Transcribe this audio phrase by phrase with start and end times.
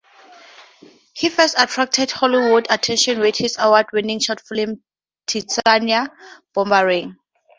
[1.13, 4.81] He first attracted Hollywood's attention with his award-winning short film
[5.27, 6.09] "Titsiana
[6.57, 7.13] Booberini".